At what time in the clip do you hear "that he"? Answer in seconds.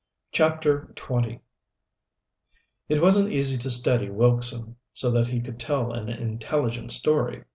5.11-5.39